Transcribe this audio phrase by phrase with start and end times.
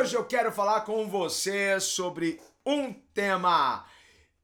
[0.00, 3.84] Hoje eu quero falar com você sobre um tema.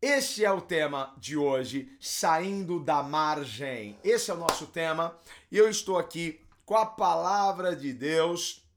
[0.03, 3.99] Este é o tema de hoje, saindo da margem.
[4.05, 5.19] Esse é o nosso tema
[5.51, 8.69] e eu estou aqui com a palavra de Deus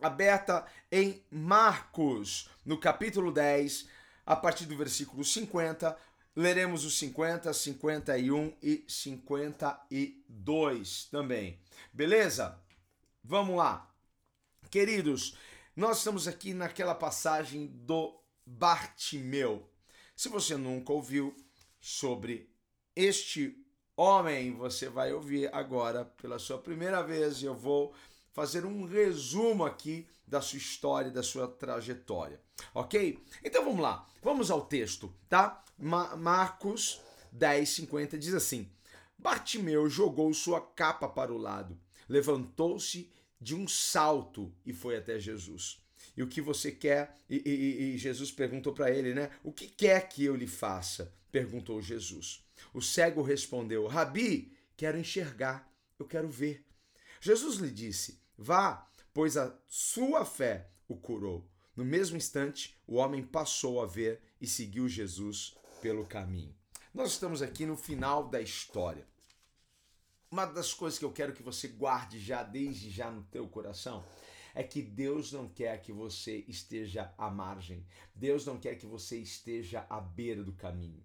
[0.00, 3.86] aberta em Marcos, no capítulo 10,
[4.24, 5.94] a partir do versículo 50.
[6.34, 11.60] Leremos os 50, 51 e 52 também.
[11.92, 12.58] Beleza?
[13.22, 13.86] Vamos lá.
[14.70, 15.36] Queridos,
[15.80, 18.14] nós estamos aqui naquela passagem do
[18.44, 19.66] Bartimeu.
[20.14, 21.34] Se você nunca ouviu
[21.80, 22.54] sobre
[22.94, 23.56] este
[23.96, 27.94] homem, você vai ouvir agora pela sua primeira vez e eu vou
[28.30, 32.42] fazer um resumo aqui da sua história, da sua trajetória,
[32.74, 33.18] ok?
[33.42, 35.64] Então vamos lá, vamos ao texto, tá?
[35.78, 37.00] Ma Marcos
[37.32, 38.70] 10, 50 diz assim:
[39.16, 43.10] Bartimeu jogou sua capa para o lado, levantou-se
[43.40, 45.80] de um salto e foi até Jesus.
[46.16, 47.16] E o que você quer?
[47.28, 49.30] E, e, e Jesus perguntou para ele, né?
[49.42, 51.12] O que quer que eu lhe faça?
[51.30, 52.44] Perguntou Jesus.
[52.74, 56.64] O cego respondeu: Rabi, quero enxergar, eu quero ver.
[57.20, 61.48] Jesus lhe disse: Vá, pois a sua fé o curou.
[61.76, 66.54] No mesmo instante, o homem passou a ver e seguiu Jesus pelo caminho.
[66.92, 69.06] Nós estamos aqui no final da história.
[70.30, 74.04] Uma das coisas que eu quero que você guarde já desde já no teu coração
[74.54, 77.84] é que Deus não quer que você esteja à margem.
[78.14, 81.04] Deus não quer que você esteja à beira do caminho.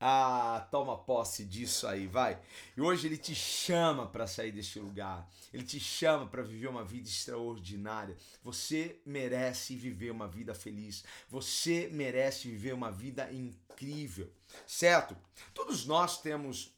[0.00, 2.40] Ah, toma posse disso aí, vai.
[2.76, 5.28] E hoje ele te chama para sair deste lugar.
[5.52, 8.16] Ele te chama para viver uma vida extraordinária.
[8.42, 11.04] Você merece viver uma vida feliz.
[11.28, 14.32] Você merece viver uma vida incrível,
[14.66, 15.16] certo?
[15.54, 16.77] Todos nós temos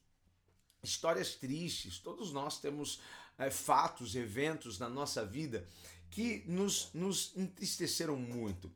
[0.82, 3.00] histórias tristes, todos nós temos
[3.38, 5.66] é, fatos, eventos na nossa vida
[6.10, 8.70] que nos, nos entristeceram muito.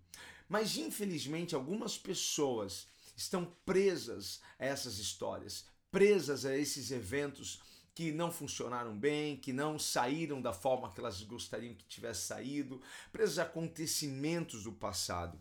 [0.49, 7.61] Mas infelizmente algumas pessoas estão presas a essas histórias, presas a esses eventos
[7.95, 12.83] que não funcionaram bem, que não saíram da forma que elas gostariam que tivesse saído,
[13.13, 15.39] presas a acontecimentos do passado.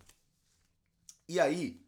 [1.28, 1.83] E aí,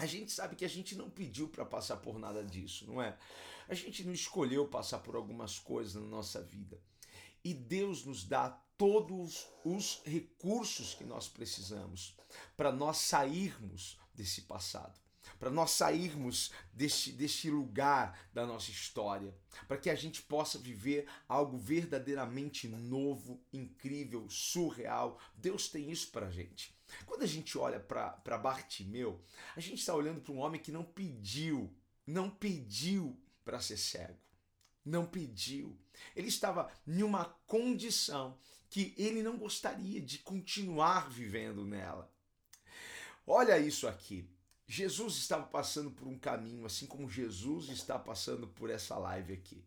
[0.00, 3.18] a gente sabe que a gente não pediu para passar por nada disso, não é?
[3.68, 6.80] A gente não escolheu passar por algumas coisas na nossa vida.
[7.44, 12.16] E Deus nos dá todos os recursos que nós precisamos
[12.56, 14.98] para nós sairmos desse passado,
[15.38, 19.36] para nós sairmos deste, deste lugar da nossa história,
[19.68, 25.20] para que a gente possa viver algo verdadeiramente novo, incrível, surreal.
[25.34, 26.79] Deus tem isso para a gente.
[27.06, 29.20] Quando a gente olha para Bartimeu,
[29.56, 31.72] a gente está olhando para um homem que não pediu,
[32.06, 34.18] não pediu para ser cego.
[34.84, 35.76] Não pediu.
[36.16, 42.10] Ele estava em uma condição que ele não gostaria de continuar vivendo nela.
[43.26, 44.28] Olha isso aqui.
[44.66, 49.64] Jesus estava passando por um caminho, assim como Jesus está passando por essa live aqui.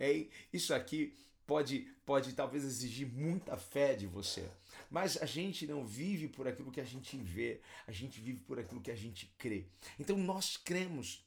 [0.00, 1.14] É, isso aqui
[1.46, 4.50] pode, pode talvez exigir muita fé de você.
[4.90, 8.58] Mas a gente não vive por aquilo que a gente vê, a gente vive por
[8.58, 9.66] aquilo que a gente crê.
[9.98, 11.24] Então nós cremos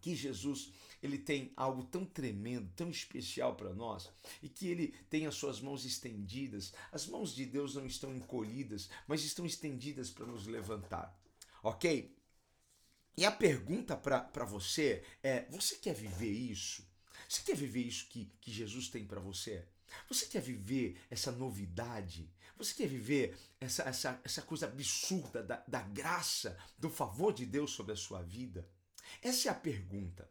[0.00, 0.72] que Jesus
[1.02, 4.10] ele tem algo tão tremendo, tão especial para nós
[4.40, 6.72] e que ele tem as suas mãos estendidas.
[6.92, 11.16] As mãos de Deus não estão encolhidas, mas estão estendidas para nos levantar.
[11.62, 12.16] Ok?
[13.16, 16.86] E a pergunta para você é: você quer viver isso?
[17.28, 19.64] Você quer viver isso que, que Jesus tem para você?
[20.08, 22.30] Você quer viver essa novidade?
[22.62, 27.72] Você quer viver essa, essa, essa coisa absurda da, da graça, do favor de Deus
[27.72, 28.68] sobre a sua vida?
[29.20, 30.30] Essa é a pergunta.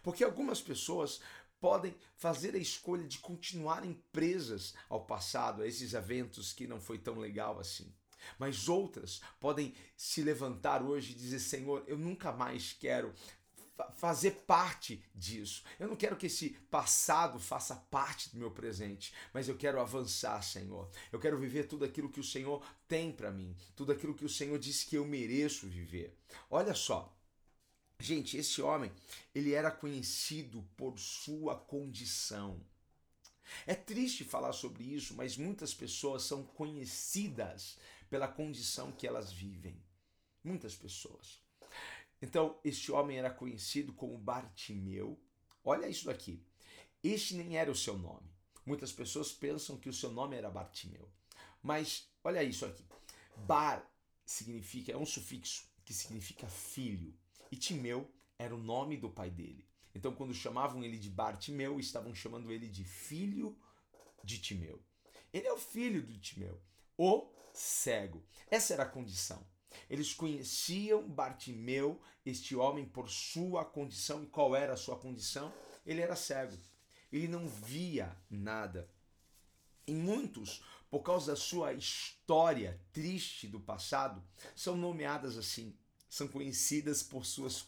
[0.00, 1.20] Porque algumas pessoas
[1.60, 6.98] podem fazer a escolha de continuarem presas ao passado, a esses eventos que não foi
[6.98, 7.92] tão legal assim.
[8.38, 13.12] Mas outras podem se levantar hoje e dizer: Senhor, eu nunca mais quero
[13.96, 15.62] fazer parte disso.
[15.78, 20.42] Eu não quero que esse passado faça parte do meu presente, mas eu quero avançar,
[20.42, 20.90] Senhor.
[21.10, 24.28] Eu quero viver tudo aquilo que o Senhor tem para mim, tudo aquilo que o
[24.28, 26.16] Senhor disse que eu mereço viver.
[26.50, 27.12] Olha só,
[28.02, 28.90] Gente, esse homem,
[29.32, 32.60] ele era conhecido por sua condição.
[33.64, 37.78] É triste falar sobre isso, mas muitas pessoas são conhecidas
[38.10, 39.80] pela condição que elas vivem.
[40.42, 41.41] Muitas pessoas.
[42.22, 45.20] Então, este homem era conhecido como Bartimeu.
[45.64, 46.40] Olha isso daqui.
[47.02, 48.30] Este nem era o seu nome.
[48.64, 51.10] Muitas pessoas pensam que o seu nome era Bartimeu.
[51.60, 52.86] Mas olha isso aqui.
[53.38, 53.84] Bar
[54.24, 57.12] significa, é um sufixo que significa filho.
[57.50, 58.08] E Timeu
[58.38, 59.68] era o nome do pai dele.
[59.94, 63.58] Então, quando chamavam ele de Bartimeu, estavam chamando ele de filho
[64.22, 64.80] de Timeu.
[65.32, 66.60] Ele é o filho de Timeu,
[66.96, 68.24] o cego.
[68.48, 69.44] Essa era a condição.
[69.88, 74.22] Eles conheciam Bartimeu, este homem, por sua condição.
[74.22, 75.52] E qual era a sua condição?
[75.86, 76.56] Ele era cego.
[77.12, 78.88] Ele não via nada.
[79.86, 84.22] E muitos, por causa da sua história triste do passado,
[84.54, 85.76] são nomeadas assim,
[86.08, 87.66] são conhecidas por suas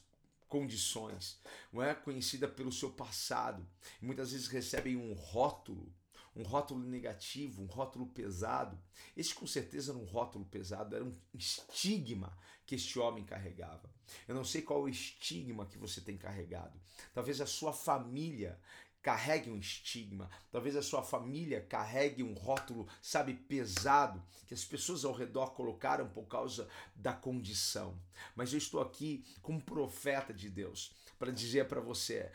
[0.48, 1.40] condições,
[1.72, 3.66] não é conhecida pelo seu passado.
[4.00, 5.92] Muitas vezes recebem um rótulo,
[6.34, 8.78] um rótulo negativo, um rótulo pesado.
[9.16, 12.36] Este com certeza era um rótulo pesado, era um estigma
[12.66, 13.92] que este homem carregava.
[14.26, 16.78] Eu não sei qual o estigma que você tem carregado.
[17.12, 18.58] Talvez a sua família
[19.04, 25.04] carregue um estigma, talvez a sua família carregue um rótulo, sabe, pesado, que as pessoas
[25.04, 26.66] ao redor colocaram por causa
[26.96, 28.00] da condição.
[28.34, 32.32] Mas eu estou aqui como profeta de Deus para dizer para você: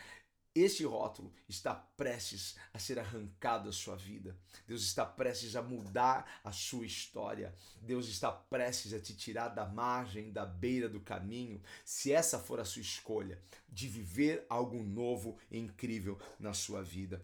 [0.56, 4.36] esse rótulo está prestes a ser arrancado da sua vida.
[4.68, 7.54] Deus está prestes a mudar a sua história.
[7.81, 12.60] Deus está prestes a te tirar da margem, da beira do caminho, se essa for
[12.60, 17.24] a sua escolha, de viver algo novo e incrível na sua vida.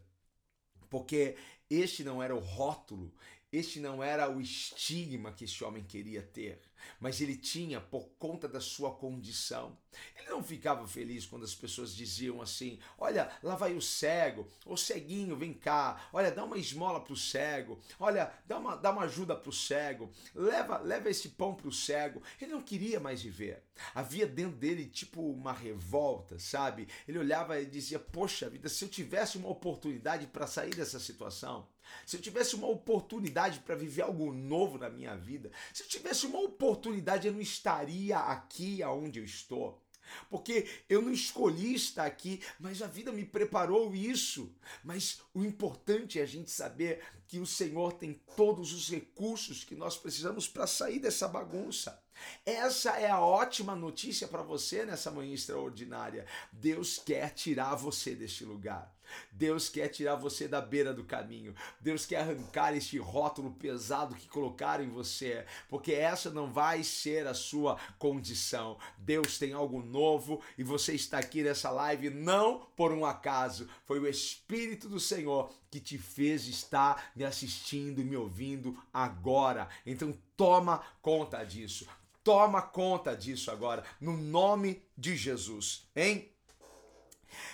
[0.89, 1.36] Porque
[1.69, 3.13] este não era o rótulo,
[3.56, 6.62] este não era o estigma que este homem queria ter,
[7.00, 9.78] mas ele tinha por conta da sua condição.
[10.18, 14.75] Ele não ficava feliz quando as pessoas diziam assim: Olha, lá vai o cego, o
[14.75, 19.36] ceguinho, vem cá, olha, dá uma esmola pro cego, olha, dá uma, dá uma ajuda
[19.36, 22.22] pro cego, leva, leva esse pão pro cego.
[22.42, 23.63] Ele não queria mais viver.
[23.94, 26.88] Havia dentro dele tipo uma revolta, sabe?
[27.07, 31.68] Ele olhava e dizia: Poxa vida, se eu tivesse uma oportunidade para sair dessa situação,
[32.05, 36.25] se eu tivesse uma oportunidade para viver algo novo na minha vida, se eu tivesse
[36.25, 39.81] uma oportunidade, eu não estaria aqui aonde eu estou.
[40.29, 44.53] Porque eu não escolhi estar aqui, mas a vida me preparou isso.
[44.83, 49.75] Mas o importante é a gente saber que o Senhor tem todos os recursos que
[49.75, 52.05] nós precisamos para sair dessa bagunça.
[52.45, 56.25] Essa é a ótima notícia para você nessa manhã extraordinária.
[56.51, 58.95] Deus quer tirar você deste lugar.
[59.31, 61.53] Deus quer tirar você da beira do caminho.
[61.79, 67.27] Deus quer arrancar este rótulo pesado que colocaram em você, porque essa não vai ser
[67.27, 68.77] a sua condição.
[68.97, 73.68] Deus tem algo novo e você está aqui nessa live não por um acaso.
[73.85, 79.68] Foi o Espírito do Senhor que te fez estar me assistindo me ouvindo agora.
[79.85, 81.88] Então toma conta disso.
[82.25, 86.33] Toma conta disso agora, no nome de Jesus, hein?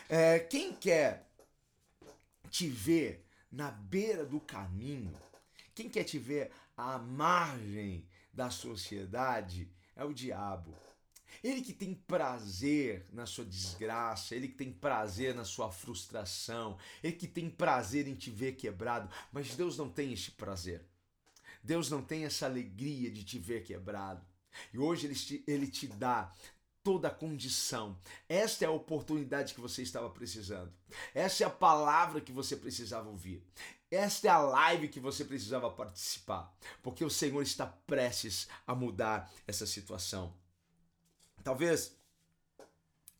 [0.07, 1.29] É, quem quer
[2.49, 5.13] te ver na beira do caminho,
[5.75, 10.73] quem quer te ver à margem da sociedade, é o diabo.
[11.43, 17.17] Ele que tem prazer na sua desgraça, ele que tem prazer na sua frustração, ele
[17.17, 20.81] que tem prazer em te ver quebrado, mas Deus não tem esse prazer.
[21.61, 24.30] Deus não tem essa alegria de te ver quebrado.
[24.73, 26.31] E hoje ele te, ele te dá
[26.83, 27.97] toda a condição.
[28.27, 30.73] Esta é a oportunidade que você estava precisando.
[31.13, 33.43] Essa é a palavra que você precisava ouvir.
[33.89, 39.29] Esta é a live que você precisava participar, porque o Senhor está prestes a mudar
[39.45, 40.33] essa situação.
[41.43, 41.93] Talvez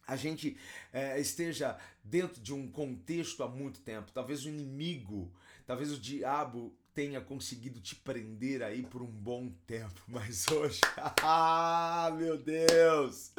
[0.08, 0.58] a gente
[0.92, 4.12] é, esteja dentro de um contexto há muito tempo.
[4.12, 5.34] Talvez o inimigo,
[5.66, 10.82] talvez o diabo tenha conseguido te prender aí por um bom tempo, mas hoje,
[11.22, 13.32] ah, meu Deus!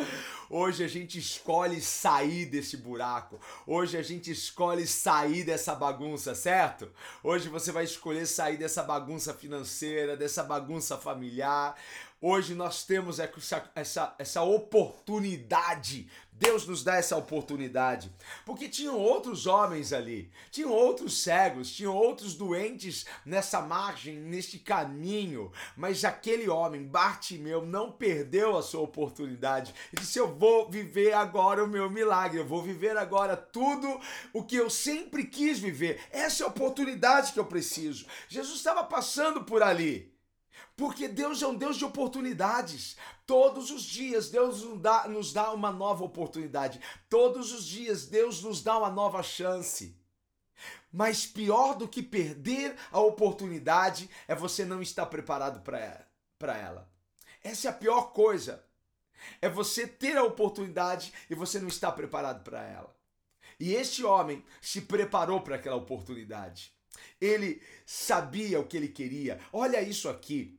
[0.49, 3.41] Hoje a gente escolhe sair desse buraco.
[3.67, 6.91] Hoje a gente escolhe sair dessa bagunça, certo?
[7.23, 11.77] Hoje você vai escolher sair dessa bagunça financeira, dessa bagunça familiar.
[12.25, 16.09] Hoje nós temos essa, essa, essa oportunidade.
[16.31, 18.12] Deus nos dá essa oportunidade.
[18.47, 25.50] Porque tinham outros homens ali, tinham outros cegos, tinham outros doentes nessa margem, neste caminho.
[25.76, 29.75] Mas aquele homem, Bartimeu, não perdeu a sua oportunidade.
[29.93, 34.00] Ele disse: Eu vou viver agora o meu milagre, eu vou viver agora tudo
[34.33, 36.00] o que eu sempre quis viver.
[36.12, 38.07] Essa é a oportunidade que eu preciso.
[38.29, 40.12] Jesus estava passando por ali.
[40.76, 42.97] Porque Deus é um Deus de oportunidades.
[43.26, 44.62] Todos os dias Deus
[45.09, 46.81] nos dá, uma nova oportunidade.
[47.09, 49.97] Todos os dias Deus nos dá uma nova chance.
[50.93, 56.91] Mas pior do que perder a oportunidade é você não estar preparado para ela.
[57.43, 58.64] Essa é a pior coisa.
[59.41, 62.95] É você ter a oportunidade e você não estar preparado para ela.
[63.59, 66.73] E este homem se preparou para aquela oportunidade.
[67.21, 69.41] Ele sabia o que ele queria.
[69.52, 70.59] Olha isso aqui.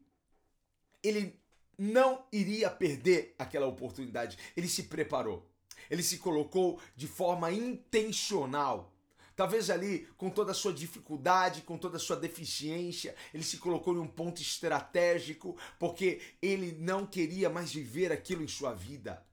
[1.04, 1.40] Ele
[1.78, 4.38] não iria perder aquela oportunidade.
[4.56, 5.50] Ele se preparou.
[5.90, 8.94] Ele se colocou de forma intencional.
[9.36, 13.96] Talvez ali, com toda a sua dificuldade, com toda a sua deficiência, ele se colocou
[13.96, 19.26] em um ponto estratégico, porque ele não queria mais viver aquilo em sua vida.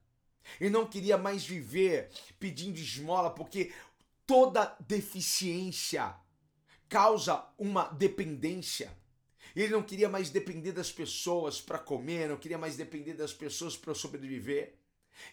[0.59, 2.09] Ele não queria mais viver
[2.39, 3.71] pedindo esmola, porque
[4.25, 6.15] toda deficiência
[6.89, 8.91] causa uma dependência.
[9.55, 13.75] Ele não queria mais depender das pessoas para comer, não queria mais depender das pessoas
[13.75, 14.75] para sobreviver.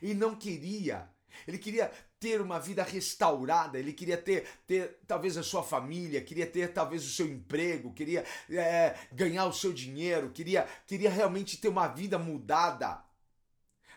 [0.02, 1.08] E não queria.
[1.46, 6.46] Ele queria ter uma vida restaurada, ele queria ter, ter talvez a sua família, queria
[6.46, 11.68] ter talvez o seu emprego, queria é, ganhar o seu dinheiro, queria, queria realmente ter
[11.68, 13.04] uma vida mudada.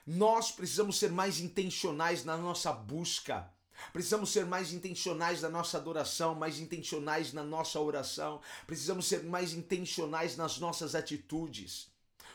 [0.06, 3.52] Nós precisamos ser mais intencionais na nossa busca.
[3.94, 8.42] Precisamos ser mais intencionais na nossa adoração, mais intencionais na nossa oração.
[8.66, 11.92] Precisamos ser mais intencionais nas nossas atitudes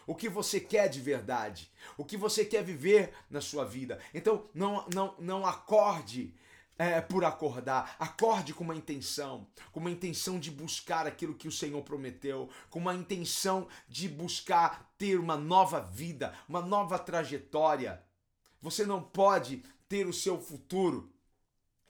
[0.06, 3.98] o que você quer de verdade, o que você quer viver na sua vida.
[4.14, 6.32] Então não, não, não acorde
[6.78, 11.52] é, por acordar, acorde com uma intenção, com uma intenção de buscar aquilo que o
[11.52, 18.02] Senhor prometeu, com uma intenção de buscar ter uma nova vida, uma nova trajetória.
[18.60, 21.12] Você não pode ter o seu futuro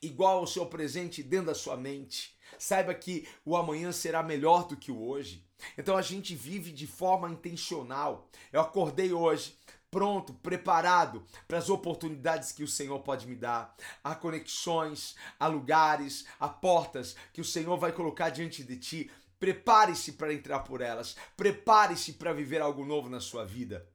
[0.03, 2.37] igual ao seu presente dentro da sua mente.
[2.59, 5.45] Saiba que o amanhã será melhor do que o hoje.
[5.76, 8.31] Então a gente vive de forma intencional.
[8.53, 9.57] Eu acordei hoje
[9.91, 13.75] pronto, preparado para as oportunidades que o Senhor pode me dar.
[14.05, 19.11] Há conexões, há lugares, há portas que o Senhor vai colocar diante de ti.
[19.38, 21.17] Prepare-se para entrar por elas.
[21.37, 23.88] Prepare-se para viver algo novo na sua vida.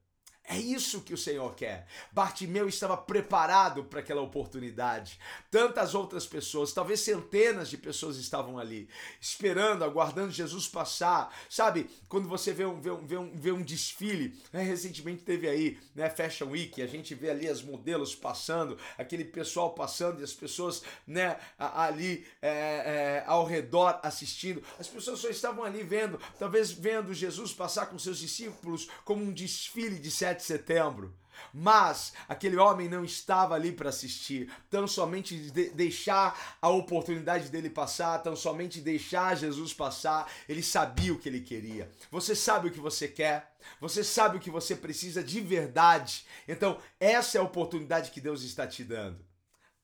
[0.52, 1.88] É isso que o Senhor quer.
[2.12, 5.18] Bartimeu estava preparado para aquela oportunidade.
[5.50, 8.90] Tantas outras pessoas, talvez centenas de pessoas estavam ali,
[9.22, 11.34] esperando, aguardando Jesus passar.
[11.50, 14.62] Sabe, quando você vê um, vê um, vê um, vê um desfile, né?
[14.62, 19.70] recentemente teve aí, né, Fashion Week, a gente vê ali as modelos passando, aquele pessoal
[19.70, 24.62] passando e as pessoas, né, ali é, é, ao redor assistindo.
[24.78, 29.32] As pessoas só estavam ali vendo, talvez vendo Jesus passar com seus discípulos como um
[29.32, 31.14] desfile de sete de setembro.
[31.54, 37.70] Mas aquele homem não estava ali para assistir, tão somente de deixar a oportunidade dele
[37.70, 41.90] passar, tão somente deixar Jesus passar, ele sabia o que ele queria.
[42.10, 46.26] Você sabe o que você quer, você sabe o que você precisa de verdade.
[46.48, 49.26] Então, essa é a oportunidade que Deus está te dando.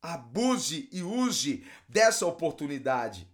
[0.02, 3.28] Abuse e use dessa oportunidade.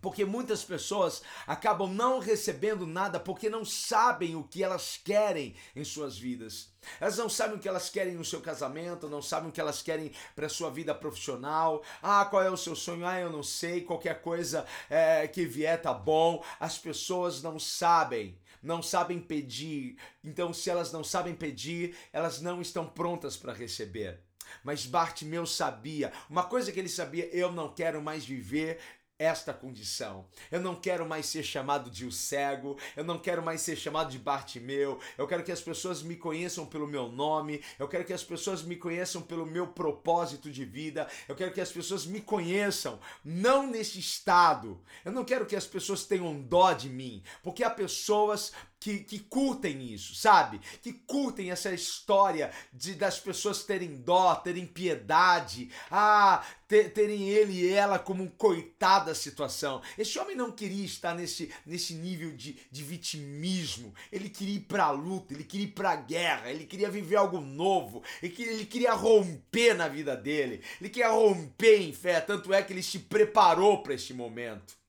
[0.00, 5.84] Porque muitas pessoas acabam não recebendo nada porque não sabem o que elas querem em
[5.84, 6.72] suas vidas.
[6.98, 9.82] Elas não sabem o que elas querem no seu casamento, não sabem o que elas
[9.82, 11.82] querem para sua vida profissional.
[12.02, 13.06] Ah, qual é o seu sonho?
[13.06, 13.82] Ah, eu não sei.
[13.82, 16.42] Qualquer coisa é, que vier tá bom.
[16.58, 19.98] As pessoas não sabem, não sabem pedir.
[20.24, 24.20] Então, se elas não sabem pedir, elas não estão prontas para receber.
[24.64, 28.80] Mas Bartimeu sabia, uma coisa que ele sabia, eu não quero mais viver
[29.20, 30.24] esta condição.
[30.50, 34.10] Eu não quero mais ser chamado de o cego, eu não quero mais ser chamado
[34.10, 34.98] de Bartimeu.
[35.18, 38.62] Eu quero que as pessoas me conheçam pelo meu nome, eu quero que as pessoas
[38.62, 41.06] me conheçam pelo meu propósito de vida.
[41.28, 44.80] Eu quero que as pessoas me conheçam não nesse estado.
[45.04, 49.18] Eu não quero que as pessoas tenham dó de mim, porque há pessoas que, que
[49.18, 50.58] curtem isso, sabe?
[50.82, 57.52] Que curtem essa história de das pessoas terem dó, terem piedade, ah, ter, terem ele
[57.52, 59.82] e ela como um coitado da situação.
[59.98, 63.94] Esse homem não queria estar nesse, nesse nível de, de vitimismo.
[64.10, 68.02] Ele queria ir pra luta, ele queria ir pra guerra, ele queria viver algo novo,
[68.22, 72.18] ele queria, ele queria romper na vida dele, ele queria romper em fé.
[72.18, 74.80] Tanto é que ele se preparou para este momento.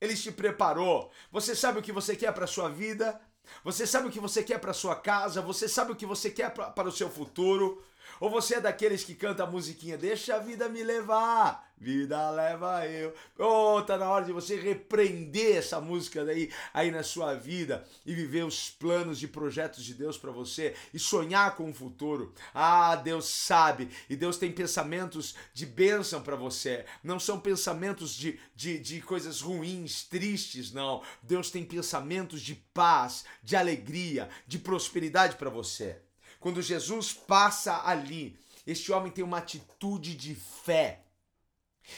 [0.00, 1.10] Ele se preparou.
[1.30, 3.18] Você sabe o que você quer para sua vida?
[3.64, 5.42] Você sabe o que você quer para sua casa?
[5.42, 7.82] Você sabe o que você quer para o seu futuro?
[8.20, 12.86] Ou você é daqueles que canta a musiquinha Deixa a vida me levar, vida leva
[12.86, 13.14] eu.
[13.38, 18.14] Oh, tá na hora de você repreender essa música daí aí na sua vida e
[18.14, 22.32] viver os planos e projetos de Deus para você e sonhar com o futuro.
[22.54, 26.84] Ah, Deus sabe e Deus tem pensamentos de bênção para você.
[27.02, 31.02] Não são pensamentos de, de, de coisas ruins, tristes, não.
[31.22, 36.00] Deus tem pensamentos de paz, de alegria, de prosperidade para você.
[36.40, 41.05] Quando Jesus passa ali, este homem tem uma atitude de fé.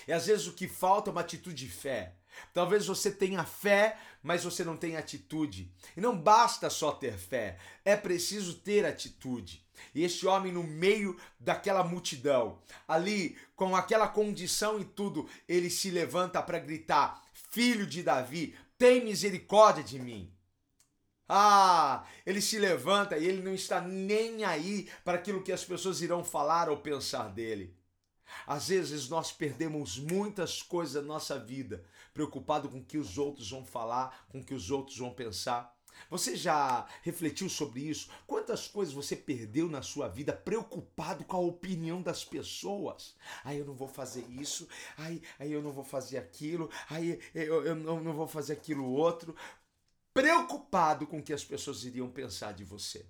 [0.06, 2.14] E às vezes o que falta é uma atitude de fé.
[2.52, 5.72] Talvez você tenha fé, mas você não tenha atitude.
[5.96, 9.66] E não basta só ter fé, é preciso ter atitude.
[9.94, 15.90] E este homem, no meio daquela multidão, ali com aquela condição e tudo, ele se
[15.90, 20.32] levanta para gritar: Filho de Davi, tem misericórdia de mim.
[21.28, 26.00] Ah, ele se levanta e ele não está nem aí para aquilo que as pessoas
[26.00, 27.77] irão falar ou pensar dele.
[28.46, 33.50] Às vezes nós perdemos muitas coisas da nossa vida, preocupado com o que os outros
[33.50, 35.76] vão falar, com o que os outros vão pensar.
[36.10, 38.08] Você já refletiu sobre isso?
[38.26, 43.16] Quantas coisas você perdeu na sua vida preocupado com a opinião das pessoas?
[43.44, 47.64] Aí eu não vou fazer isso, aí, aí eu não vou fazer aquilo, aí eu,
[47.64, 49.34] eu não vou fazer aquilo outro.
[50.14, 53.06] Preocupado com o que as pessoas iriam pensar de você.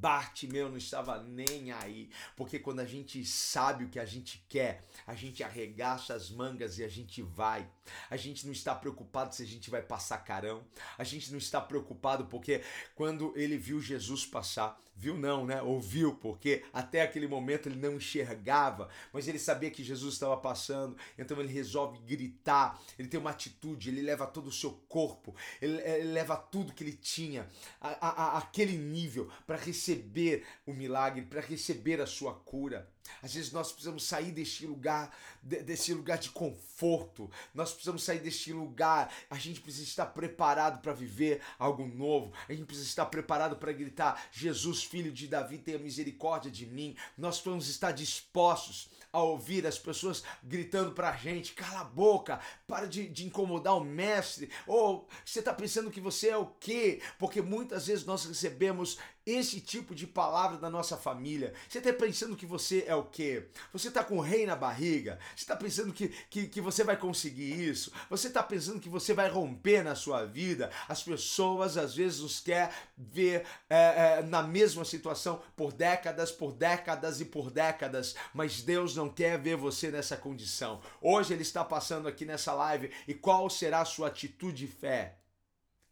[0.00, 4.84] Bartimeu não estava nem aí, porque quando a gente sabe o que a gente quer,
[5.04, 7.68] a gente arregaça as mangas e a gente vai.
[8.08, 10.64] A gente não está preocupado se a gente vai passar carão.
[10.96, 12.62] A gente não está preocupado porque
[12.94, 15.62] quando ele viu Jesus passar, viu não, né?
[15.62, 20.96] Ouviu, porque até aquele momento ele não enxergava, mas ele sabia que Jesus estava passando,
[21.16, 22.80] então ele resolve gritar.
[22.98, 26.84] Ele tem uma atitude, ele leva todo o seu corpo, ele, ele leva tudo que
[26.84, 27.48] ele tinha,
[27.80, 32.88] a, a, a aquele nível para receber receber o milagre, para receber a sua cura.
[33.22, 37.30] Às vezes nós precisamos sair deste lugar, desse lugar de conforto.
[37.54, 39.12] Nós precisamos sair deste lugar.
[39.30, 42.32] A gente precisa estar preparado para viver algo novo.
[42.48, 46.96] A gente precisa estar preparado para gritar: Jesus, filho de Davi, tenha misericórdia de mim.
[47.16, 52.40] Nós precisamos estar dispostos a ouvir as pessoas gritando para a gente: cala a boca,
[52.66, 54.50] para de, de incomodar o mestre.
[54.66, 57.00] Ou você está pensando que você é o quê?
[57.18, 58.98] Porque muitas vezes nós recebemos
[59.30, 61.52] esse tipo de palavra da nossa família.
[61.68, 63.48] Você está pensando que você é o quê?
[63.72, 65.18] Você está com o rei na barriga?
[65.36, 67.92] Você está pensando que, que, que você vai conseguir isso?
[68.08, 70.70] Você está pensando que você vai romper na sua vida?
[70.88, 76.52] As pessoas às vezes nos quer ver é, é, na mesma situação por décadas, por
[76.52, 80.80] décadas e por décadas, mas Deus não quer ver você nessa condição.
[81.00, 85.18] Hoje Ele está passando aqui nessa live e qual será a sua atitude de fé?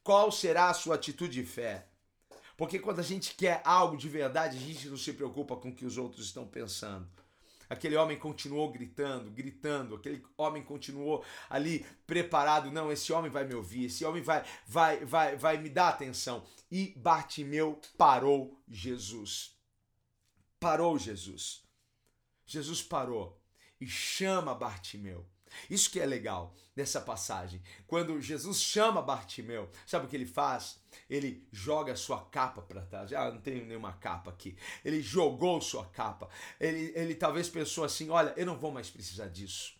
[0.02, 1.86] Qual será a sua atitude de fé?
[2.56, 5.74] Porque quando a gente quer algo de verdade, a gente não se preocupa com o
[5.74, 7.06] que os outros estão pensando.
[7.68, 13.54] Aquele homem continuou gritando, gritando, aquele homem continuou ali preparado, não, esse homem vai me
[13.54, 16.44] ouvir, esse homem vai vai vai vai me dar atenção.
[16.70, 19.56] E Bartimeu parou Jesus.
[20.60, 21.64] Parou Jesus.
[22.46, 23.36] Jesus parou
[23.80, 25.26] e chama Bartimeu.
[25.70, 27.62] Isso que é legal nessa passagem.
[27.86, 30.78] Quando Jesus chama Bartimeu, sabe o que ele faz?
[31.08, 33.12] Ele joga sua capa para trás.
[33.12, 34.56] Ah, não tenho nenhuma capa aqui.
[34.84, 36.28] Ele jogou sua capa.
[36.60, 39.76] Ele, ele talvez pensou assim: olha, eu não vou mais precisar disso.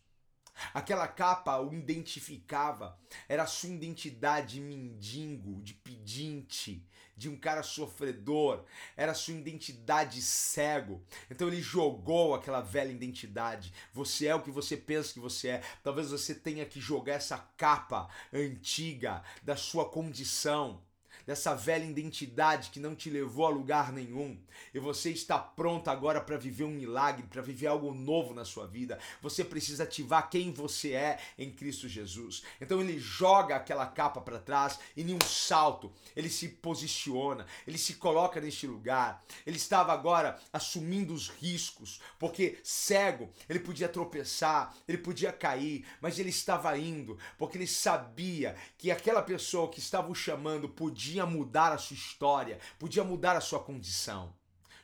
[0.72, 2.98] Aquela capa o identificava,
[3.29, 8.64] era a sua identidade de mendigo, de pedinte, de um cara sofredor,
[8.96, 11.02] era sua identidade cego.
[11.31, 13.72] Então ele jogou aquela velha identidade.
[13.92, 15.62] Você é o que você pensa que você é.
[15.83, 20.83] Talvez você tenha que jogar essa capa antiga da sua condição
[21.26, 24.38] dessa velha identidade que não te levou a lugar nenhum,
[24.72, 28.66] e você está pronto agora para viver um milagre, para viver algo novo na sua
[28.66, 32.42] vida, você precisa ativar quem você é em Cristo Jesus.
[32.60, 37.78] Então ele joga aquela capa para trás e em um salto ele se posiciona, ele
[37.78, 39.24] se coloca neste lugar.
[39.44, 46.18] Ele estava agora assumindo os riscos, porque cego, ele podia tropeçar, ele podia cair, mas
[46.18, 51.24] ele estava indo, porque ele sabia que aquela pessoa que estava o chamando podia podia
[51.24, 54.35] mudar a sua história, podia mudar a sua condição.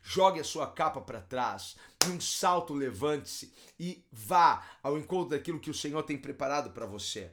[0.02, 5.70] Jogue a sua capa para trás, num salto levante-se e vá ao encontro daquilo que
[5.70, 7.30] o Senhor tem preparado para você.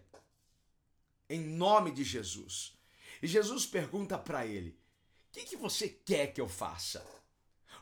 [1.29, 2.77] Em nome de Jesus.
[3.21, 4.77] E Jesus pergunta para ele:
[5.29, 7.03] O que, que você quer que eu faça?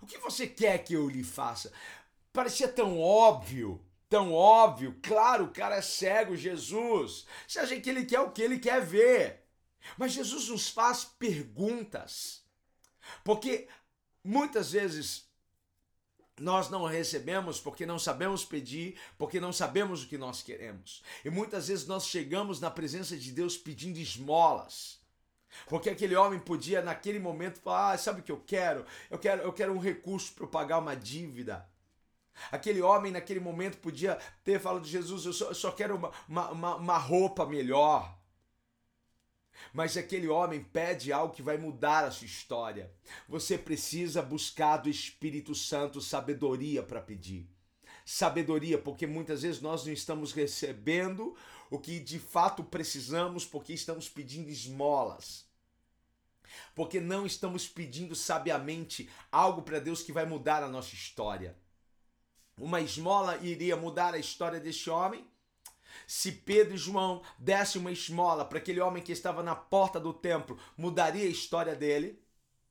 [0.01, 1.73] O que você quer que eu lhe faça?
[2.31, 4.99] Parecia tão óbvio, tão óbvio.
[5.01, 7.25] Claro, o cara é cego, Jesus.
[7.47, 9.46] Você acha que ele quer o que ele quer ver?
[9.97, 12.43] Mas Jesus nos faz perguntas,
[13.23, 13.67] porque
[14.23, 15.27] muitas vezes
[16.39, 21.03] nós não recebemos porque não sabemos pedir, porque não sabemos o que nós queremos.
[21.25, 24.99] E muitas vezes nós chegamos na presença de Deus pedindo esmolas.
[25.67, 28.85] Porque aquele homem podia naquele momento falar: ah, sabe o que eu quero?
[29.09, 31.67] Eu quero, eu quero um recurso para pagar uma dívida.
[32.51, 36.51] Aquele homem naquele momento podia ter falado de Jesus: eu só, eu só quero uma,
[36.51, 38.16] uma, uma roupa melhor.
[39.73, 42.91] Mas aquele homem pede algo que vai mudar a sua história.
[43.27, 47.47] Você precisa buscar do Espírito Santo sabedoria para pedir.
[48.05, 51.35] sabedoria, porque muitas vezes nós não estamos recebendo
[51.69, 55.45] o que de fato precisamos, porque estamos pedindo esmolas.
[56.73, 61.57] Porque não estamos pedindo sabiamente algo para Deus que vai mudar a nossa história.
[62.57, 65.27] Uma esmola iria mudar a história deste homem?
[66.05, 70.13] Se Pedro e João dessem uma esmola para aquele homem que estava na porta do
[70.13, 72.19] templo, mudaria a história dele?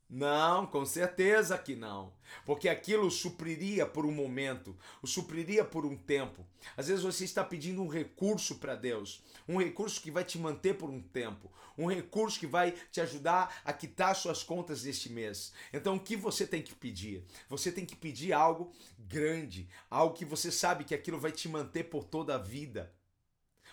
[0.09, 2.13] Não, com certeza que não.
[2.45, 6.47] Porque aquilo supriria por um momento, o supriria por um tempo.
[6.77, 10.75] Às vezes você está pedindo um recurso para Deus, um recurso que vai te manter
[10.75, 15.53] por um tempo, um recurso que vai te ajudar a quitar suas contas deste mês.
[15.73, 17.25] Então o que você tem que pedir?
[17.49, 21.85] Você tem que pedir algo grande, algo que você sabe que aquilo vai te manter
[21.85, 22.93] por toda a vida.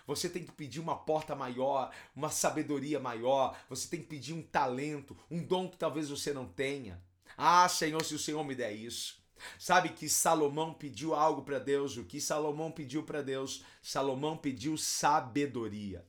[0.06, 3.56] Você tem que pedir uma porta maior, uma sabedoria maior.
[3.68, 7.02] Você tem que pedir um talento, um dom que talvez você não tenha.
[7.36, 9.22] Ah, Senhor, se o Senhor me der isso.
[9.58, 11.96] Sabe que Salomão pediu algo para Deus?
[11.96, 13.64] O que Salomão pediu para Deus?
[13.82, 16.04] Salomão pediu sabedoria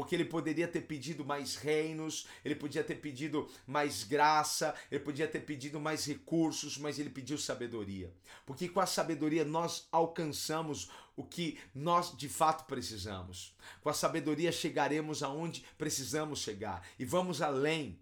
[0.00, 5.28] porque ele poderia ter pedido mais reinos, ele podia ter pedido mais graça, ele podia
[5.28, 8.10] ter pedido mais recursos, mas ele pediu sabedoria.
[8.46, 13.54] Porque com a sabedoria nós alcançamos o que nós de fato precisamos.
[13.82, 18.00] Com a sabedoria chegaremos aonde precisamos chegar e vamos além.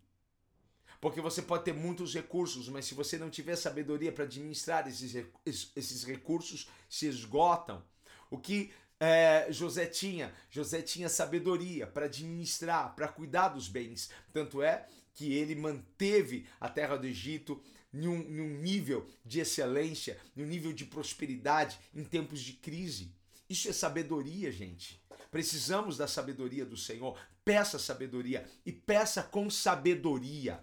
[1.01, 5.17] Porque você pode ter muitos recursos, mas se você não tiver sabedoria para administrar esses,
[5.45, 7.83] esses recursos, se esgotam.
[8.31, 10.33] O que é, José tinha.
[10.51, 14.11] José tinha sabedoria para administrar, para cuidar dos bens.
[14.33, 20.47] Tanto é que ele manteve a terra do Egito num, num nível de excelência, num
[20.47, 23.13] nível de prosperidade em tempos de crise.
[23.49, 25.01] Isso é sabedoria, gente.
[25.31, 27.19] Precisamos da sabedoria do Senhor.
[27.45, 30.63] Peça sabedoria e peça com sabedoria.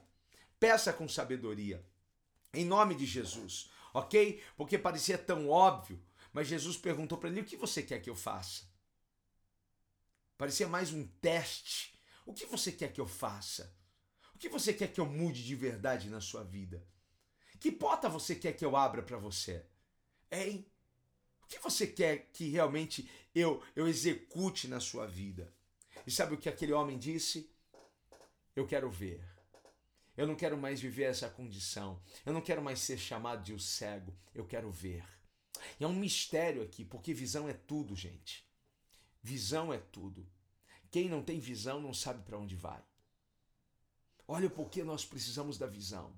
[0.59, 1.83] Peça com sabedoria.
[2.53, 4.41] Em nome de Jesus, ok?
[4.55, 5.99] Porque parecia tão óbvio
[6.35, 8.65] mas Jesus perguntou para ele: O que você quer que eu faça?
[10.37, 11.97] Parecia mais um teste.
[12.25, 13.73] O que você quer que eu faça?
[14.33, 16.85] O que você quer que eu mude de verdade na sua vida?
[17.57, 19.65] Que porta você quer que eu abra para você?
[20.29, 20.69] Hein?
[21.41, 25.53] O que você quer que realmente eu, eu execute na sua vida?
[26.05, 27.49] E sabe o que aquele homem disse?
[28.53, 29.23] Eu quero ver.
[30.17, 32.01] Eu não quero mais viver essa condição.
[32.25, 34.13] Eu não quero mais ser chamado de o cego.
[34.33, 35.15] Eu quero ver.
[35.79, 38.45] E é um mistério aqui, porque visão é tudo, gente.
[39.21, 40.25] Visão é tudo.
[40.91, 42.81] Quem não tem visão não sabe para onde vai.
[44.27, 46.13] Olha por que nós precisamos da visão.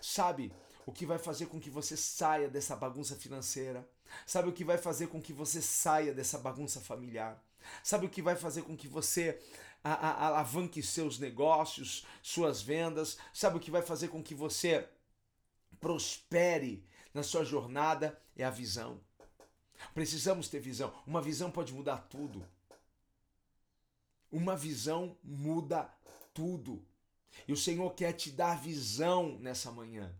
[0.00, 0.52] Sabe
[0.86, 3.88] o que vai fazer com que você saia dessa bagunça financeira?
[4.26, 7.42] Sabe o que vai fazer com que você saia dessa bagunça familiar?
[7.82, 9.38] Sabe o que vai fazer com que você
[9.84, 13.18] alavanque seus negócios, suas vendas?
[13.32, 14.88] Sabe o que vai fazer com que você
[15.80, 16.84] prospere
[17.18, 19.00] na sua jornada é a visão.
[19.92, 20.94] Precisamos ter visão.
[21.04, 22.46] Uma visão pode mudar tudo.
[24.30, 25.92] Uma visão muda
[26.32, 26.86] tudo.
[27.46, 30.14] E o Senhor quer te dar visão nessa manhã.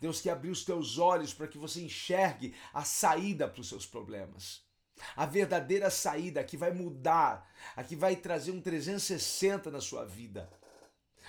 [0.00, 3.86] Deus quer abrir os teus olhos para que você enxergue a saída para os seus
[3.86, 4.62] problemas.
[5.16, 10.50] A verdadeira saída que vai mudar, a que vai trazer um 360 na sua vida.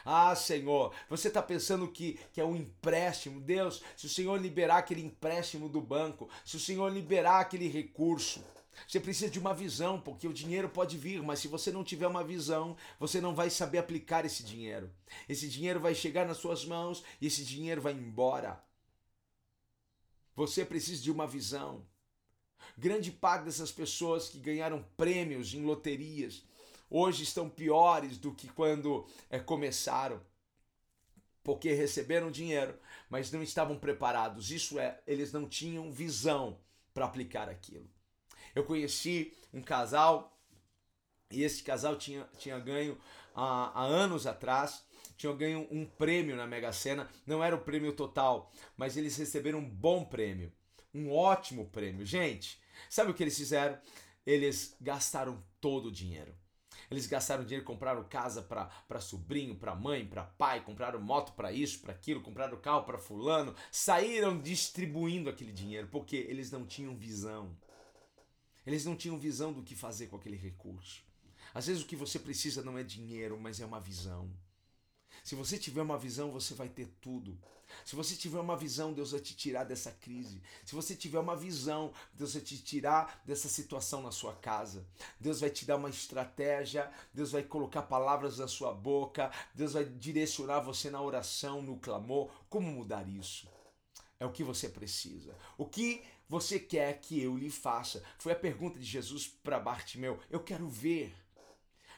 [0.06, 3.40] Ah, Senhor, você está pensando que, que é um empréstimo.
[3.40, 8.44] Deus, se o Senhor liberar aquele empréstimo do banco, se o Senhor liberar aquele recurso,
[8.88, 12.08] você precisa de uma visão, porque o dinheiro pode vir, mas se você não tiver
[12.08, 14.90] uma visão, você não vai saber aplicar esse dinheiro.
[15.28, 18.62] Esse dinheiro vai chegar nas suas mãos e esse dinheiro vai embora.
[20.36, 21.86] Você precisa de uma visão.
[22.78, 26.44] Grande parte dessas pessoas que ganharam prêmios em loterias,
[26.92, 30.22] hoje estão piores do que quando é, começaram,
[31.42, 32.78] porque receberam dinheiro,
[33.10, 34.52] mas não estavam preparados.
[34.52, 36.60] Isso é, eles não tinham visão
[36.94, 37.90] para aplicar aquilo.
[38.54, 40.38] Eu conheci um casal
[41.32, 42.98] e esse casal tinha, tinha ganho
[43.34, 44.84] há, há anos atrás
[45.22, 49.60] tinha ganho um prêmio na Mega Sena, não era o prêmio total, mas eles receberam
[49.60, 50.52] um bom prêmio,
[50.92, 52.04] um ótimo prêmio.
[52.04, 53.80] Gente, sabe o que eles fizeram?
[54.26, 56.36] Eles gastaram todo o dinheiro.
[56.92, 61.80] Eles gastaram dinheiro, compraram casa para sobrinho, para mãe, para pai, compraram moto para isso,
[61.80, 67.58] para aquilo, compraram carro para fulano, saíram distribuindo aquele dinheiro porque eles não tinham visão.
[68.68, 71.02] Eles não tinham visão do que fazer com aquele recurso.
[71.54, 74.30] Às vezes o que você precisa não é dinheiro, mas é uma visão.
[75.24, 77.40] Se você tiver uma visão, você vai ter tudo.
[77.86, 80.42] Se você tiver uma visão, Deus vai te tirar dessa crise.
[80.66, 84.86] Se você tiver uma visão, Deus vai te tirar dessa situação na sua casa.
[85.20, 89.86] Deus vai te dar uma estratégia, Deus vai colocar palavras na sua boca, Deus vai
[89.86, 92.30] direcionar você na oração, no clamor.
[92.50, 93.48] Como mudar isso?
[94.20, 95.36] É o que você precisa.
[95.58, 98.04] O que você quer que eu lhe faça?
[98.18, 100.20] Foi a pergunta de Jesus para Bartimeu.
[100.30, 101.14] Eu quero ver.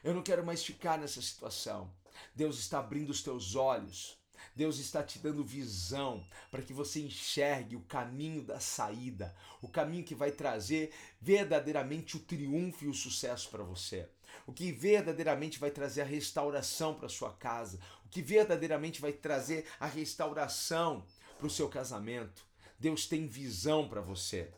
[0.03, 1.93] Eu não quero mais ficar nessa situação.
[2.33, 4.17] Deus está abrindo os teus olhos.
[4.55, 10.03] Deus está te dando visão para que você enxergue o caminho da saída, o caminho
[10.03, 14.07] que vai trazer verdadeiramente o triunfo e o sucesso para você.
[14.45, 19.65] O que verdadeiramente vai trazer a restauração para sua casa, o que verdadeiramente vai trazer
[19.79, 21.05] a restauração
[21.37, 22.45] para o seu casamento.
[22.79, 24.51] Deus tem visão para você.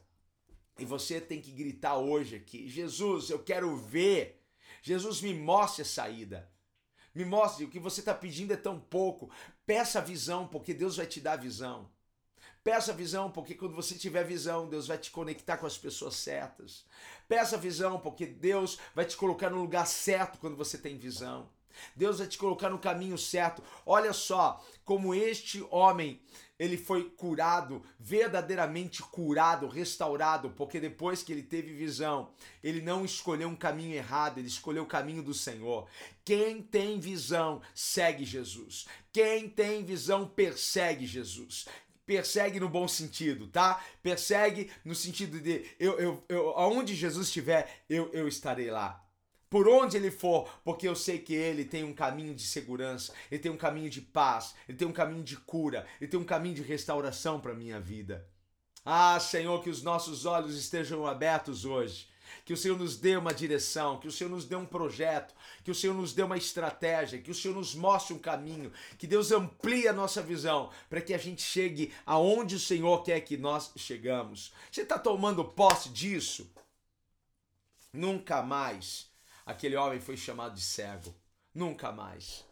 [0.78, 4.42] E você tem que gritar hoje aqui: Jesus, eu quero ver.
[4.82, 6.50] Jesus, me mostre a saída.
[7.16, 9.32] Me mostre, o que você está pedindo é tão pouco.
[9.66, 11.90] Peça visão, porque Deus vai te dar visão.
[12.62, 16.84] Peça visão, porque quando você tiver visão, Deus vai te conectar com as pessoas certas.
[17.28, 21.48] Peça visão, porque Deus vai te colocar no lugar certo quando você tem visão.
[21.96, 23.64] Deus vai te colocar no caminho certo.
[23.86, 26.20] Olha só como este homem
[26.58, 32.32] ele foi curado, verdadeiramente curado, restaurado, porque depois que ele teve visão,
[32.64, 35.88] ele não escolheu um caminho errado, ele escolheu o caminho do Senhor.
[36.24, 38.86] Quem tem visão segue Jesus.
[39.12, 41.66] Quem tem visão persegue Jesus
[42.06, 43.84] persegue no bom sentido, tá?
[44.04, 49.05] Persegue no sentido de eu, eu, eu aonde Jesus estiver, eu, eu estarei lá
[49.50, 53.40] por onde ele for, porque eu sei que ele tem um caminho de segurança, ele
[53.40, 56.56] tem um caminho de paz, ele tem um caminho de cura, ele tem um caminho
[56.56, 58.28] de restauração para minha vida.
[58.84, 62.08] Ah, Senhor, que os nossos olhos estejam abertos hoje.
[62.44, 65.72] Que o Senhor nos dê uma direção, que o Senhor nos dê um projeto, que
[65.72, 69.32] o Senhor nos dê uma estratégia, que o Senhor nos mostre um caminho, que Deus
[69.32, 73.72] amplie a nossa visão para que a gente chegue aonde o Senhor quer que nós
[73.78, 74.52] chegamos.
[74.72, 76.52] Você está tomando posse disso?
[77.94, 79.15] Nunca mais
[79.46, 81.14] aquele homem foi chamado de cego.
[81.54, 82.46] Nunca mais.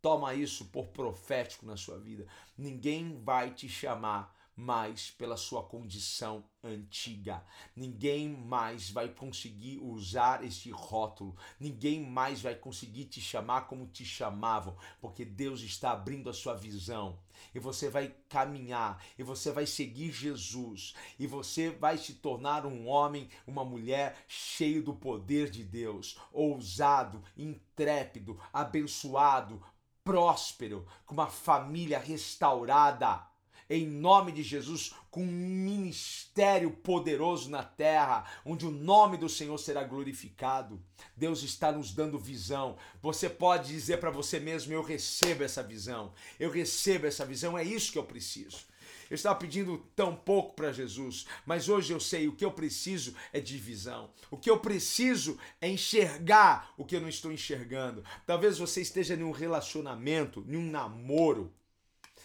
[0.00, 2.26] Toma isso por profético na sua vida.
[2.56, 7.44] Ninguém vai te chamar mais pela sua condição antiga.
[7.74, 11.36] Ninguém mais vai conseguir usar este rótulo.
[11.58, 16.54] Ninguém mais vai conseguir te chamar como te chamavam, porque Deus está abrindo a sua
[16.54, 17.18] visão.
[17.54, 22.86] E você vai caminhar, e você vai seguir Jesus, e você vai se tornar um
[22.86, 29.60] homem, uma mulher cheio do poder de Deus, ousado, intrépido, abençoado,
[30.04, 33.33] próspero, com uma família restaurada
[33.68, 39.56] em nome de Jesus, com um ministério poderoso na terra, onde o nome do Senhor
[39.58, 40.82] será glorificado.
[41.16, 42.76] Deus está nos dando visão.
[43.00, 47.64] Você pode dizer para você mesmo: Eu recebo essa visão, eu recebo essa visão, é
[47.64, 48.66] isso que eu preciso.
[49.10, 53.14] Eu estava pedindo tão pouco para Jesus, mas hoje eu sei o que eu preciso
[53.32, 54.10] é de visão.
[54.30, 58.04] O que eu preciso é enxergar o que eu não estou enxergando.
[58.26, 61.52] Talvez você esteja em um relacionamento, em um namoro,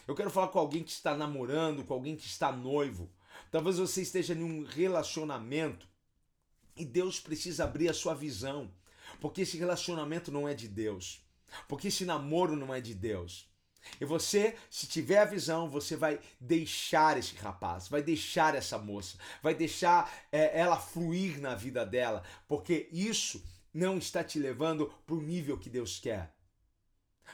[0.09, 3.11] eu quero falar com alguém que está namorando, com alguém que está noivo.
[3.51, 5.87] Talvez você esteja em um relacionamento
[6.75, 8.73] e Deus precisa abrir a sua visão,
[9.21, 11.23] porque esse relacionamento não é de Deus,
[11.67, 13.47] porque esse namoro não é de Deus.
[14.01, 19.15] E você, se tiver a visão, você vai deixar esse rapaz, vai deixar essa moça,
[19.43, 25.15] vai deixar é, ela fluir na vida dela, porque isso não está te levando para
[25.15, 26.33] o nível que Deus quer.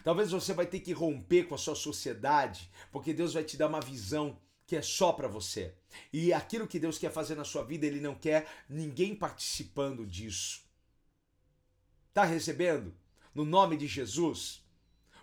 [0.03, 3.67] Talvez você vai ter que romper com a sua sociedade, porque Deus vai te dar
[3.67, 5.73] uma visão que é só para você.
[6.12, 10.63] E aquilo que Deus quer fazer na sua vida, ele não quer ninguém participando disso.
[12.13, 12.95] Tá recebendo?
[13.34, 14.63] No nome de Jesus.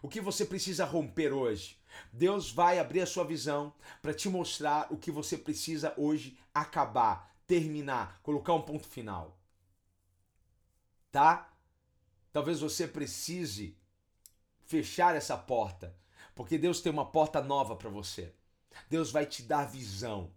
[0.00, 1.80] O que você precisa romper hoje?
[2.12, 7.34] Deus vai abrir a sua visão para te mostrar o que você precisa hoje acabar,
[7.46, 9.38] terminar, colocar um ponto final.
[11.10, 11.52] Tá?
[12.32, 13.76] Talvez você precise
[14.72, 15.94] fechar essa porta,
[16.34, 18.32] porque Deus tem uma porta nova para você.
[18.88, 20.32] Deus vai te dar visão.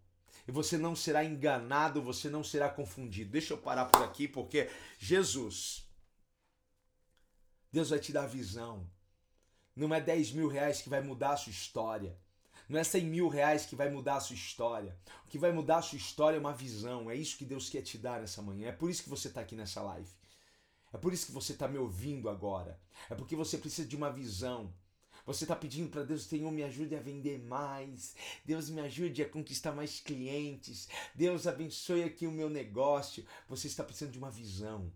[0.45, 3.31] E você não será enganado, você não será confundido.
[3.31, 4.69] Deixa eu parar por aqui, porque
[4.99, 5.87] Jesus,
[7.71, 8.85] Deus vai te dar visão.
[9.73, 12.17] Não é 10 mil reais que vai mudar a sua história.
[12.67, 14.97] Não é 100 mil reais que vai mudar a sua história.
[15.25, 17.09] O que vai mudar a sua história é uma visão.
[17.09, 18.67] É isso que Deus quer te dar nessa manhã.
[18.67, 20.09] É por isso que você está aqui nessa live.
[20.95, 22.79] É por isso que você está me ouvindo agora.
[23.09, 24.73] É porque você precisa de uma visão.
[25.25, 28.15] Você está pedindo para Deus, Senhor, me ajude a vender mais.
[28.45, 30.87] Deus me ajude a conquistar mais clientes.
[31.13, 33.25] Deus abençoe aqui o meu negócio.
[33.49, 34.89] Você está precisando de uma visão.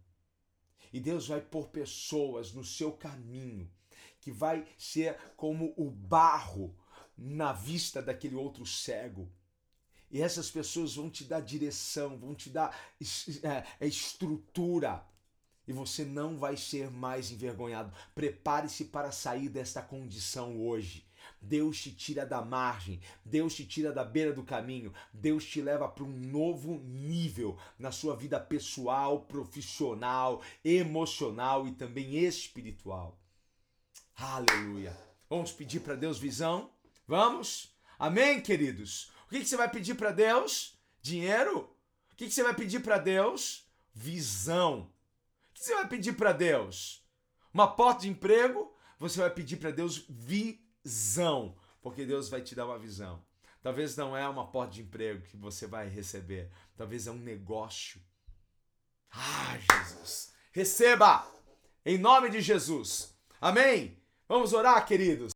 [0.94, 3.70] E Deus vai pôr pessoas no seu caminho
[4.22, 6.74] que vai ser como o barro
[7.18, 9.30] na vista daquele outro cego.
[10.10, 12.74] E essas pessoas vão te dar direção, vão te dar
[13.44, 15.06] é, estrutura
[15.69, 17.93] e você não vai ser mais envergonhado.
[18.15, 21.08] Prepare-se para sair desta condição hoje.
[21.39, 25.88] Deus te tira da margem, Deus te tira da beira do caminho, Deus te leva
[25.88, 33.21] para um novo nível na sua vida pessoal, profissional, emocional e também espiritual.
[34.15, 34.97] Aleluia.
[35.29, 36.71] Vamos pedir para Deus visão?
[37.08, 37.75] Vamos?
[37.99, 39.12] Amém, queridos?
[39.27, 40.79] O que, que você vai pedir para Deus?
[40.99, 41.69] Dinheiro?
[42.12, 43.69] O que, que você vai pedir para Deus?
[43.93, 44.91] Visão.
[45.60, 47.06] Você vai pedir para Deus?
[47.54, 48.74] Uma porta de emprego?
[48.98, 53.22] Você vai pedir para Deus visão, porque Deus vai te dar uma visão.
[53.62, 58.02] Talvez não é uma porta de emprego que você vai receber, talvez é um negócio.
[59.12, 60.32] Ah, Jesus!
[60.54, 61.28] Receba!
[61.86, 63.13] Em nome de Jesus.
[63.41, 64.02] Amém?
[64.30, 65.34] Vamos orar, queridos?